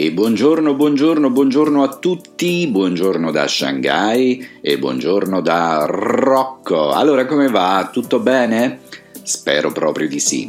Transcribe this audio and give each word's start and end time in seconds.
E 0.00 0.12
buongiorno, 0.12 0.74
buongiorno, 0.74 1.28
buongiorno 1.28 1.82
a 1.82 1.96
tutti, 1.96 2.68
buongiorno 2.68 3.32
da 3.32 3.48
Shanghai 3.48 4.46
e 4.60 4.78
buongiorno 4.78 5.40
da 5.40 5.86
Rocco. 5.88 6.92
Allora 6.92 7.26
come 7.26 7.48
va? 7.48 7.90
Tutto 7.92 8.20
bene? 8.20 8.82
Spero 9.24 9.72
proprio 9.72 10.06
di 10.06 10.20
sì. 10.20 10.48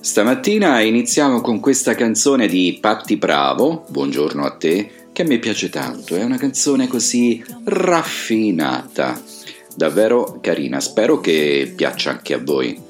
Stamattina 0.00 0.80
iniziamo 0.80 1.42
con 1.42 1.60
questa 1.60 1.94
canzone 1.94 2.46
di 2.46 2.78
Patti 2.80 3.18
Bravo, 3.18 3.84
buongiorno 3.90 4.42
a 4.42 4.56
te, 4.56 4.90
che 5.12 5.22
me 5.22 5.38
piace 5.38 5.68
tanto, 5.68 6.16
è 6.16 6.24
una 6.24 6.38
canzone 6.38 6.88
così 6.88 7.44
raffinata, 7.64 9.20
davvero 9.76 10.38
carina, 10.40 10.80
spero 10.80 11.20
che 11.20 11.70
piaccia 11.76 12.08
anche 12.12 12.32
a 12.32 12.40
voi. 12.42 12.80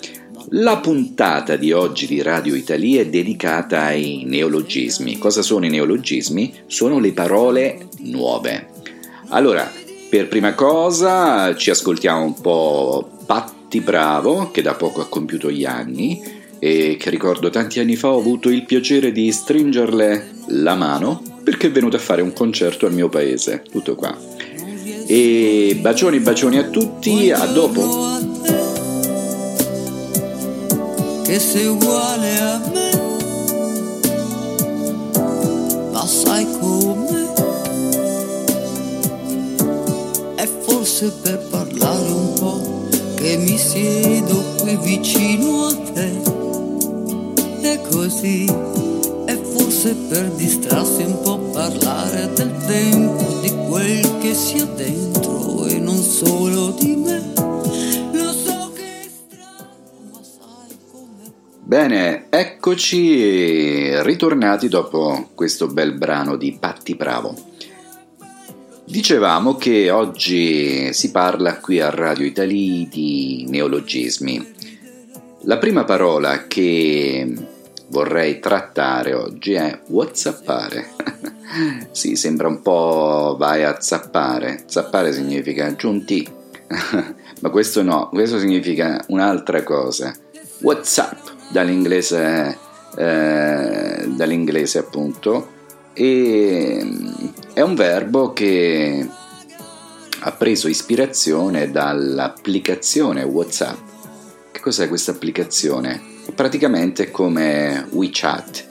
La 0.52 0.78
puntata 0.78 1.56
di 1.56 1.72
oggi 1.72 2.06
di 2.06 2.22
Radio 2.22 2.54
Italia 2.54 3.02
è 3.02 3.06
dedicata 3.08 3.82
ai 3.82 4.22
neologismi. 4.24 5.18
Cosa 5.18 5.42
sono 5.42 5.66
i 5.66 5.68
neologismi? 5.68 6.54
Sono 6.66 6.98
le 6.98 7.12
parole 7.12 7.88
nuove. 7.98 8.68
Allora, 9.28 9.70
per 10.08 10.28
prima 10.28 10.54
cosa 10.54 11.54
ci 11.54 11.68
ascoltiamo 11.68 12.22
un 12.22 12.40
po' 12.40 13.10
Patti 13.26 13.80
Bravo, 13.80 14.50
che 14.50 14.62
da 14.62 14.72
poco 14.72 15.02
ha 15.02 15.08
compiuto 15.08 15.50
gli 15.50 15.66
anni 15.66 16.22
e 16.58 16.96
che 16.98 17.10
ricordo 17.10 17.50
tanti 17.50 17.80
anni 17.80 17.96
fa 17.96 18.08
ho 18.08 18.18
avuto 18.18 18.48
il 18.48 18.64
piacere 18.64 19.12
di 19.12 19.30
stringerle 19.30 20.30
la 20.48 20.74
mano 20.74 21.22
perché 21.44 21.66
è 21.66 21.70
venuta 21.70 21.98
a 21.98 22.00
fare 22.00 22.22
un 22.22 22.32
concerto 22.32 22.86
al 22.86 22.94
mio 22.94 23.10
paese. 23.10 23.64
Tutto 23.70 23.94
qua. 23.94 24.16
E 25.06 25.76
bacioni 25.78 26.20
bacioni 26.20 26.56
a 26.56 26.64
tutti, 26.64 27.30
a 27.30 27.44
dopo 27.44 28.27
che 31.28 31.38
sei 31.40 31.66
uguale 31.66 32.38
a 32.38 32.58
me, 32.72 32.90
ma 35.92 36.06
sai 36.06 36.46
come? 36.58 37.32
È 40.36 40.48
forse 40.66 41.10
per 41.10 41.38
parlare 41.50 42.10
un 42.10 42.32
po' 42.32 42.86
che 43.16 43.36
mi 43.36 43.58
siedo 43.58 44.42
qui 44.60 44.76
vicino 44.76 45.66
a 45.66 45.76
te. 45.92 46.18
E 47.60 47.80
così 47.90 48.46
è 49.26 49.38
forse 49.52 49.94
per 50.08 50.30
distrarsi 50.30 51.02
un 51.02 51.20
po' 51.20 51.36
parlare 51.52 52.32
del 52.32 52.54
tempo, 52.66 53.38
di 53.42 53.52
quel 53.68 54.18
che 54.20 54.32
sia 54.32 54.64
dentro 54.64 55.66
e 55.66 55.78
non 55.78 56.00
solo 56.00 56.70
di 56.70 56.96
me. 56.96 57.27
Bene, 61.68 62.28
eccoci 62.30 64.00
ritornati 64.00 64.68
dopo 64.68 65.28
questo 65.34 65.66
bel 65.66 65.92
brano 65.92 66.36
di 66.36 66.56
Patti 66.58 66.94
Bravo. 66.94 67.36
Dicevamo 68.86 69.56
che 69.56 69.90
oggi 69.90 70.94
si 70.94 71.10
parla 71.10 71.58
qui 71.58 71.78
a 71.78 71.90
Radio 71.90 72.24
Italia 72.24 72.86
di 72.90 73.44
neologismi. 73.50 74.50
La 75.42 75.58
prima 75.58 75.84
parola 75.84 76.46
che 76.46 77.34
vorrei 77.88 78.40
trattare 78.40 79.12
oggi 79.12 79.52
è 79.52 79.78
whatsappare. 79.88 80.88
sì, 81.92 82.16
sembra 82.16 82.48
un 82.48 82.62
po' 82.62 83.36
vai 83.38 83.64
a 83.64 83.78
zappare. 83.78 84.64
Zappare 84.64 85.12
significa 85.12 85.76
giunti, 85.76 86.26
ma 87.42 87.50
questo 87.50 87.82
no, 87.82 88.08
questo 88.08 88.38
significa 88.38 89.04
un'altra 89.08 89.62
cosa. 89.62 90.14
Whatsapp 90.60 91.36
dall'inglese, 91.48 92.58
eh, 92.96 94.06
dall'inglese 94.08 94.78
appunto 94.78 95.56
e 95.92 96.86
è 97.52 97.60
un 97.60 97.74
verbo 97.74 98.32
che 98.32 99.08
ha 100.20 100.32
preso 100.32 100.68
ispirazione 100.68 101.72
dall'applicazione 101.72 103.24
WhatsApp. 103.24 103.78
Che 104.52 104.60
cos'è 104.60 104.86
questa 104.86 105.10
applicazione? 105.10 106.00
Praticamente 106.34 107.10
come 107.10 107.84
WeChat, 107.90 108.66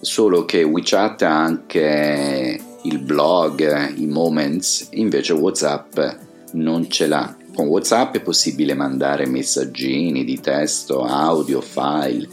solo 0.00 0.44
che 0.44 0.64
WeChat 0.64 1.22
ha 1.22 1.42
anche 1.42 2.60
il 2.82 2.98
blog, 2.98 3.94
i 3.96 4.06
moments, 4.06 4.88
invece 4.92 5.32
WhatsApp 5.32 5.98
non 6.52 6.90
ce 6.90 7.06
l'ha. 7.06 7.36
Con 7.56 7.68
WhatsApp 7.68 8.16
è 8.16 8.20
possibile 8.20 8.74
mandare 8.74 9.24
messaggini 9.24 10.24
di 10.24 10.38
testo, 10.40 11.04
audio, 11.04 11.62
file. 11.62 12.28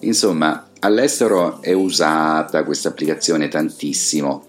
Insomma, 0.00 0.68
all'estero 0.80 1.62
è 1.62 1.72
usata 1.72 2.64
questa 2.64 2.90
applicazione 2.90 3.48
tantissimo 3.48 4.44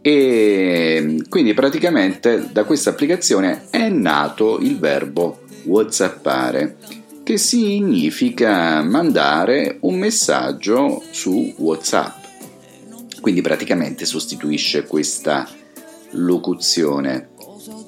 e 0.00 1.22
quindi 1.28 1.54
praticamente 1.54 2.48
da 2.50 2.64
questa 2.64 2.90
applicazione 2.90 3.68
è 3.70 3.88
nato 3.88 4.58
il 4.58 4.80
verbo 4.80 5.42
whatsappare 5.62 6.78
che 7.22 7.38
significa 7.38 8.82
mandare 8.82 9.76
un 9.82 9.96
messaggio 9.96 11.04
su 11.12 11.54
WhatsApp. 11.58 12.24
Quindi 13.20 13.42
praticamente 13.42 14.06
sostituisce 14.06 14.88
questa 14.88 15.48
locuzione 16.14 17.28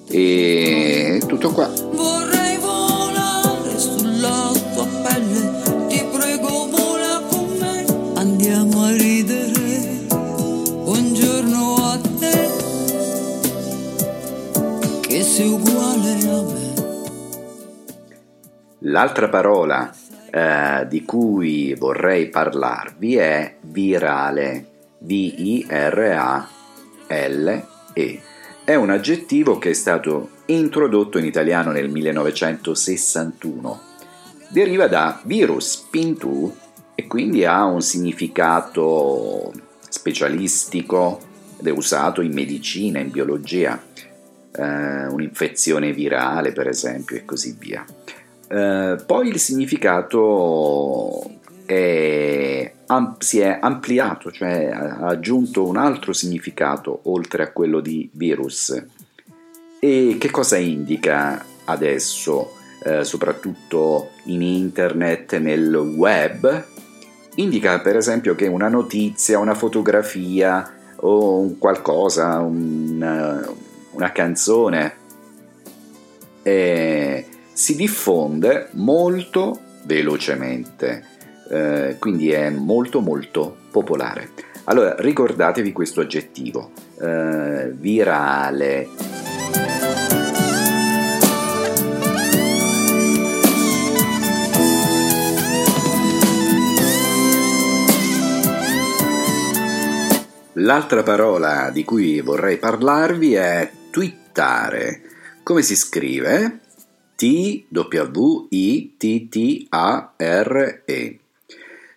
e 0.08 1.20
tutto 1.26 1.50
qua. 1.52 1.66
Vorrei 1.66 2.56
volare 2.58 3.78
sulla 3.78 4.52
tua 4.74 4.86
pelle, 5.02 5.62
ti 5.88 6.04
prego 6.12 6.68
vola 6.68 7.22
con 7.28 7.56
me, 7.58 7.84
andiamo 8.14 8.84
a 8.84 8.90
ridere, 8.96 10.06
buongiorno 10.82 11.74
a 11.74 11.98
te, 12.18 12.48
che 15.00 15.22
sei 15.22 15.48
uguale 15.48 16.12
a 16.28 16.42
me. 16.42 16.72
L'altra 18.86 19.28
parola 19.28 19.90
eh, 20.30 20.86
di 20.88 21.04
cui 21.04 21.74
vorrei 21.74 22.28
parlarvi 22.28 23.16
è 23.16 23.56
virale, 23.62 24.66
V-I-R-A-L-E 24.98 25.62
è 28.64 28.74
un 28.74 28.90
aggettivo 28.90 29.58
che 29.58 29.70
è 29.70 29.74
stato 29.74 30.30
introdotto 30.46 31.18
in 31.18 31.26
italiano 31.26 31.70
nel 31.70 31.90
1961. 31.90 33.80
Deriva 34.48 34.86
da 34.86 35.20
virus 35.24 35.86
pintu 35.90 36.54
e 36.94 37.06
quindi 37.06 37.44
ha 37.44 37.64
un 37.64 37.82
significato 37.82 39.52
specialistico 39.88 41.20
ed 41.58 41.66
è 41.66 41.70
usato 41.70 42.22
in 42.22 42.32
medicina, 42.32 43.00
in 43.00 43.10
biologia, 43.10 43.82
eh, 44.52 45.06
un'infezione 45.06 45.92
virale 45.92 46.52
per 46.52 46.68
esempio 46.68 47.16
e 47.16 47.24
così 47.24 47.54
via. 47.58 47.84
Eh, 48.48 48.96
poi 49.04 49.28
il 49.28 49.38
significato 49.38 51.22
è, 51.66 52.72
am, 52.86 53.16
si 53.18 53.40
è 53.40 53.58
ampliato, 53.60 54.30
cioè 54.30 54.66
ha 54.66 55.06
aggiunto 55.06 55.66
un 55.66 55.76
altro 55.76 56.12
significato 56.12 57.00
oltre 57.04 57.42
a 57.42 57.50
quello 57.50 57.80
di 57.80 58.08
virus. 58.12 58.84
E 59.78 60.16
che 60.18 60.30
cosa 60.30 60.56
indica 60.56 61.44
adesso, 61.64 62.52
eh, 62.84 63.04
soprattutto 63.04 64.10
in 64.24 64.42
internet, 64.42 65.36
nel 65.38 65.74
web? 65.74 66.66
Indica 67.36 67.80
per 67.80 67.96
esempio 67.96 68.34
che 68.34 68.46
una 68.46 68.68
notizia, 68.68 69.38
una 69.38 69.54
fotografia 69.54 70.72
o 70.96 71.38
un 71.38 71.58
qualcosa, 71.58 72.38
una, 72.38 73.46
una 73.90 74.12
canzone, 74.12 74.94
eh, 76.42 77.26
si 77.52 77.76
diffonde 77.76 78.68
molto 78.72 79.58
velocemente 79.84 81.12
eh, 81.48 81.96
quindi 81.98 82.30
è 82.30 82.50
molto 82.50 83.00
molto 83.00 83.56
popolare. 83.70 84.30
Allora 84.64 84.94
ricordatevi 84.98 85.72
questo 85.72 86.00
aggettivo, 86.00 86.70
eh, 87.00 87.70
virale. 87.72 88.88
L'altra 100.58 101.02
parola 101.02 101.70
di 101.70 101.84
cui 101.84 102.20
vorrei 102.20 102.58
parlarvi 102.58 103.34
è 103.34 103.70
twittare. 103.90 105.02
Come 105.42 105.62
si 105.62 105.76
scrive? 105.76 106.60
T-W-I-T-T-A-R-E. 107.16 107.64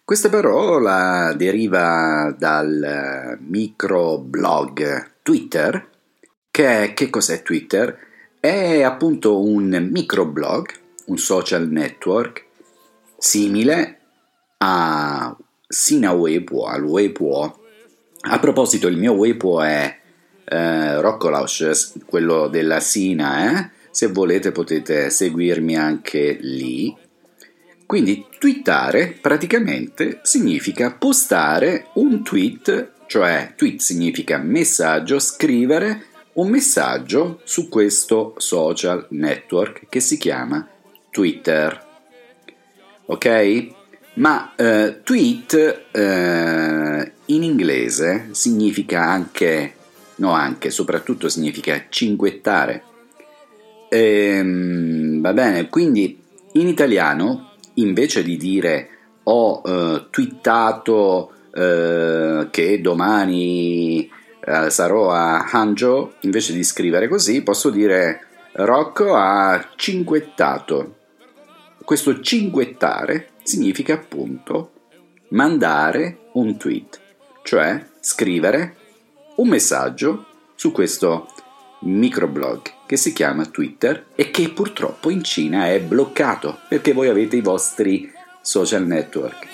Questa 0.08 0.30
parola 0.30 1.34
deriva 1.36 2.34
dal 2.40 3.38
microblog 3.42 5.16
Twitter, 5.22 5.90
che 6.50 6.94
che 6.96 7.10
cos'è 7.10 7.44
Twitter? 7.44 8.00
È 8.40 8.84
appunto 8.84 9.42
un 9.42 9.90
microblog, 9.92 10.70
un 11.08 11.18
social 11.18 11.68
network 11.68 12.46
simile 13.18 14.00
a 14.60 15.36
Sina 15.68 16.14
Weibo, 16.14 16.68
al 16.68 16.86
Weibo 16.86 17.60
A 18.30 18.40
proposito, 18.40 18.88
il 18.88 18.96
mio 18.96 19.12
Weibo 19.12 19.62
è 19.62 20.00
eh, 20.46 21.02
Roccolausch, 21.02 22.06
quello 22.06 22.48
della 22.48 22.80
Sina, 22.80 23.60
eh? 23.60 23.70
se 23.92 24.08
volete 24.08 24.54
potete 24.54 25.10
seguirmi 25.10 25.76
anche 25.76 26.38
lì. 26.40 26.96
Quindi 27.88 28.26
twittare 28.38 29.18
praticamente 29.22 30.20
significa 30.22 30.92
postare 30.92 31.88
un 31.94 32.22
tweet, 32.22 32.92
cioè 33.08 33.54
tweet 33.56 33.80
significa 33.80 34.38
messaggio, 34.40 35.20
scrivere 35.20 36.08
un 36.34 36.50
messaggio 36.50 37.40
su 37.46 37.70
questo 37.70 38.34
social 38.38 39.08
network 39.12 39.88
che 39.88 40.02
si 40.02 40.18
chiama 40.18 40.68
Twitter. 41.10 41.86
Ok? 43.06 43.68
Ma 44.16 44.54
eh, 44.58 45.00
tweet 45.02 45.86
eh, 45.92 47.12
in 47.26 47.44
inglese 47.44 48.28
significa 48.32 49.02
anche, 49.02 49.76
no 50.16 50.32
anche, 50.32 50.72
soprattutto 50.72 51.30
significa 51.30 51.86
cinguettare. 51.88 52.84
Ehm, 53.88 55.22
va 55.22 55.32
bene, 55.32 55.70
quindi 55.70 56.22
in 56.54 56.68
italiano 56.68 57.47
invece 57.78 58.24
di 58.24 58.38
dire 58.38 58.90
ho 59.24 59.62
eh, 59.66 60.06
twittato 60.10 61.32
eh, 61.54 62.48
che 62.52 62.82
domani 62.82 64.10
eh, 64.46 64.70
sarò 64.70 65.10
a 65.12 65.50
Hangzhou, 65.52 66.14
invece 66.22 66.54
di 66.54 66.64
scrivere 66.64 67.08
così 67.08 67.42
posso 67.42 67.70
dire 67.70 68.22
Rocco 68.54 69.16
ha 69.16 69.72
cinguettato. 69.76 70.96
Questo 71.84 72.22
cinguettare 72.22 73.30
significa 73.44 73.94
appunto 73.94 74.72
mandare 75.30 76.30
un 76.34 76.58
tweet, 76.58 77.00
cioè 77.44 77.86
scrivere 78.00 78.76
un 79.38 79.48
messaggio 79.48 80.26
su 80.56 80.72
questo 80.72 81.28
microblog 81.82 82.77
che 82.88 82.98
si 82.98 83.14
chiama 83.14 83.46
Twitter 83.46 84.08
e 84.16 84.32
che 84.32 84.50
purtroppo 84.50 85.12
in 85.12 85.24
Cina 85.24 85.68
è 85.68 85.80
bloccato 85.80 86.62
perché 86.68 86.94
voi 86.94 87.10
avete 87.10 87.36
i 87.36 87.42
vostri 87.42 88.12
social 88.42 88.88
network. 88.88 89.46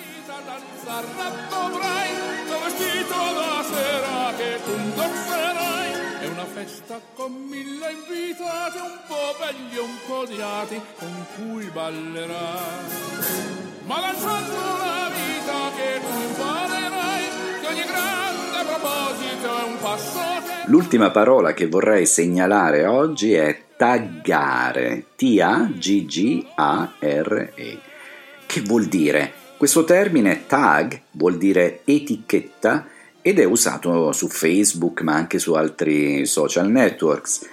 con 7.16 7.32
mille 7.50 7.92
invitati, 7.92 8.78
un 8.78 9.00
po' 9.08 9.36
belli 9.40 9.76
e 9.76 9.80
un 9.80 9.98
po' 10.06 10.26
diati, 10.26 10.80
con 11.00 11.26
cui 11.36 11.66
ballerai 11.66 13.24
ma 13.86 14.00
lasciando 14.00 14.78
la 14.78 15.10
vita 15.10 15.72
che 15.76 16.00
tu 16.00 16.22
imparerai, 16.22 17.24
che 17.62 17.68
ogni 17.68 17.84
grande 17.84 18.23
L'ultima 20.68 21.12
parola 21.12 21.54
che 21.54 21.68
vorrei 21.68 22.06
segnalare 22.06 22.86
oggi 22.86 23.34
è 23.34 23.64
taggare, 23.76 25.08
T-A-G-G-A-R-E. 25.16 25.78
Che 28.46 28.62
vuol 28.62 28.86
dire? 28.86 29.34
Questo 29.58 29.84
termine 29.84 30.46
tag 30.48 31.02
vuol 31.12 31.38
dire 31.38 31.82
etichetta 31.86 32.88
ed 33.22 33.40
è 33.40 33.44
usato 33.44 34.12
su 34.12 34.28
Facebook 34.28 35.02
ma 35.02 35.14
anche 35.14 35.40
su 35.40 35.54
altri 35.54 36.26
social 36.26 36.70
networks 36.70 37.48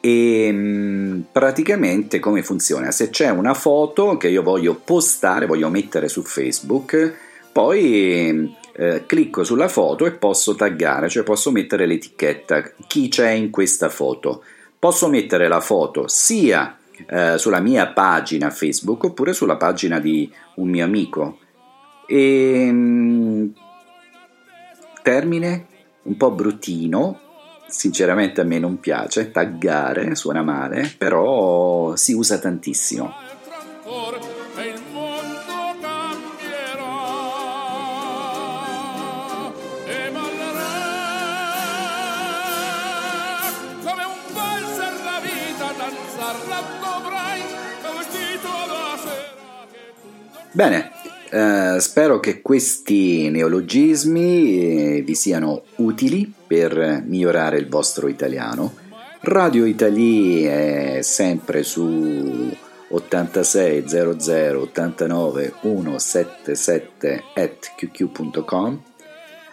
e 0.00 0.48
mm, 0.50 1.20
praticamente 1.30 2.18
come 2.18 2.42
funziona? 2.42 2.90
Se 2.90 3.10
c'è 3.10 3.28
una 3.28 3.54
foto 3.54 4.16
che 4.16 4.28
io 4.28 4.42
voglio 4.42 4.74
postare, 4.74 5.46
voglio 5.46 5.68
mettere 5.68 6.08
su 6.08 6.22
Facebook, 6.22 7.14
poi 7.52 8.56
eh, 8.80 9.04
clicco 9.04 9.44
sulla 9.44 9.68
foto 9.68 10.06
e 10.06 10.12
posso 10.12 10.54
taggare, 10.54 11.10
cioè 11.10 11.22
posso 11.22 11.50
mettere 11.50 11.84
l'etichetta 11.84 12.62
chi 12.86 13.08
c'è 13.08 13.28
in 13.28 13.50
questa 13.50 13.90
foto. 13.90 14.42
Posso 14.78 15.10
mettere 15.10 15.48
la 15.48 15.60
foto 15.60 16.08
sia 16.08 16.78
eh, 17.06 17.36
sulla 17.36 17.60
mia 17.60 17.88
pagina 17.88 18.48
Facebook 18.48 19.04
oppure 19.04 19.34
sulla 19.34 19.56
pagina 19.56 20.00
di 20.00 20.32
un 20.54 20.70
mio 20.70 20.82
amico. 20.82 21.36
E 22.06 22.68
mm, 22.72 23.48
termine 25.02 25.66
un 26.04 26.16
po' 26.16 26.30
bruttino, 26.30 27.20
sinceramente 27.66 28.40
a 28.40 28.44
me 28.44 28.58
non 28.58 28.80
piace, 28.80 29.30
taggare 29.30 30.14
suona 30.14 30.42
male, 30.42 30.90
però 30.96 31.94
si 31.96 32.14
usa 32.14 32.38
tantissimo. 32.38 33.12
Bene, 50.52 50.90
eh, 51.30 51.76
spero 51.78 52.18
che 52.18 52.42
questi 52.42 53.30
neologismi 53.30 54.96
eh, 54.96 55.02
vi 55.02 55.14
siano 55.14 55.62
utili 55.76 56.30
per 56.44 57.04
migliorare 57.06 57.56
il 57.56 57.68
vostro 57.68 58.08
italiano. 58.08 58.74
Radio 59.20 59.64
Italia 59.64 60.96
è 60.96 60.98
sempre 61.02 61.62
su 61.62 62.52
86 62.88 63.84
00 63.86 64.60
89 64.60 65.52
177 65.60 67.22
at 67.34 67.74
qq.com. 67.76 68.82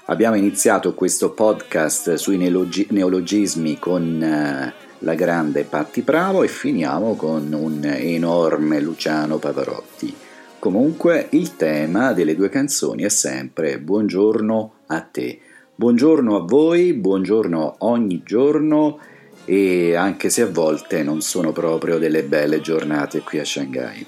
Abbiamo 0.06 0.36
iniziato 0.36 0.96
questo 0.96 1.32
podcast 1.32 2.16
sui 2.16 2.38
neologi- 2.38 2.88
neologismi 2.90 3.78
con 3.78 4.20
uh, 4.20 4.72
la 5.00 5.14
grande 5.14 5.64
Patti 5.64 6.02
Bravo 6.02 6.42
e 6.42 6.48
finiamo 6.48 7.16
con 7.16 7.54
un 7.54 7.84
enorme 7.84 8.80
Luciano 8.80 9.38
Pavarotti. 9.38 10.26
Comunque 10.68 11.28
il 11.30 11.56
tema 11.56 12.12
delle 12.12 12.36
due 12.36 12.50
canzoni 12.50 13.04
è 13.04 13.08
sempre 13.08 13.80
Buongiorno 13.80 14.74
a 14.88 15.00
te. 15.00 15.40
Buongiorno 15.74 16.36
a 16.36 16.42
voi, 16.42 16.92
buongiorno 16.92 17.76
ogni 17.80 18.22
giorno 18.26 19.00
e 19.46 19.96
anche 19.96 20.30
se 20.30 20.42
a 20.42 20.48
volte 20.48 21.04
non 21.04 21.22
sono 21.22 21.54
proprio 21.54 21.98
delle 21.98 22.24
belle 22.24 22.60
giornate 22.60 23.22
qui 23.22 23.40
a 23.40 23.46
Shanghai. 23.46 24.06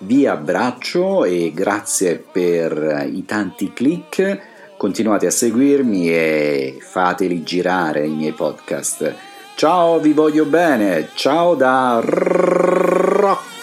Vi 0.00 0.26
abbraccio 0.26 1.24
e 1.24 1.50
grazie 1.54 2.22
per 2.30 3.08
i 3.10 3.24
tanti 3.24 3.72
click, 3.72 4.38
continuate 4.76 5.26
a 5.26 5.30
seguirmi 5.30 6.10
e 6.10 6.76
fateli 6.78 7.42
girare 7.42 8.06
i 8.06 8.12
miei 8.14 8.32
podcast. 8.32 9.14
Ciao, 9.54 9.98
vi 9.98 10.12
voglio 10.12 10.44
bene, 10.44 11.08
ciao 11.14 11.54
da 11.54 12.02
Rocco! 12.04 13.62